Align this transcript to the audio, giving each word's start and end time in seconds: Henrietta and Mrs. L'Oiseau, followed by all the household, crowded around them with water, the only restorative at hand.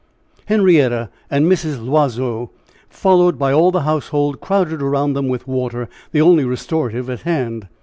Henrietta 0.47 1.11
and 1.29 1.45
Mrs. 1.45 1.77
L'Oiseau, 1.79 2.49
followed 2.89 3.37
by 3.37 3.53
all 3.53 3.69
the 3.69 3.81
household, 3.81 4.39
crowded 4.39 4.81
around 4.81 5.13
them 5.13 5.27
with 5.27 5.47
water, 5.47 5.87
the 6.11 6.21
only 6.23 6.43
restorative 6.43 7.07
at 7.07 7.19
hand. 7.21 7.67